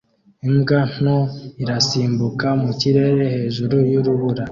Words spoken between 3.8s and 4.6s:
y'urubura